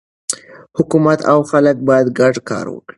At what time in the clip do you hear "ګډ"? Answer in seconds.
2.19-2.35